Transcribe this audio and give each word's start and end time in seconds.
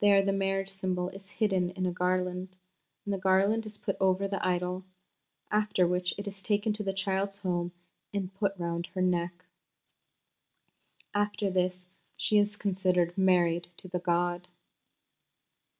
There 0.00 0.20
the 0.20 0.32
marriage 0.32 0.70
symbol 0.70 1.10
is 1.10 1.30
hidden 1.30 1.70
in 1.70 1.86
a 1.86 1.92
garland, 1.92 2.56
and 3.04 3.14
the 3.14 3.18
garland 3.18 3.64
is 3.66 3.78
put 3.78 3.96
over 4.00 4.26
the 4.26 4.44
idol, 4.44 4.84
after 5.48 5.86
which 5.86 6.12
it 6.18 6.26
is 6.26 6.42
taken 6.42 6.72
to 6.72 6.82
the 6.82 6.92
child's 6.92 7.38
home 7.38 7.70
and 8.12 8.34
put 8.34 8.58
round 8.58 8.86
her 8.96 9.00
neck." 9.00 9.44
After 11.14 11.50
this 11.50 11.86
she 12.16 12.36
is 12.36 12.56
considered 12.56 13.16
married 13.16 13.68
to 13.76 13.86
the 13.86 14.00
god. 14.00 14.48